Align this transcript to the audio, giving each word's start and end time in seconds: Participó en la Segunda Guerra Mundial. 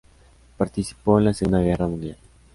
Participó 0.57 1.19
en 1.19 1.25
la 1.25 1.33
Segunda 1.35 1.59
Guerra 1.59 1.85
Mundial. 1.85 2.17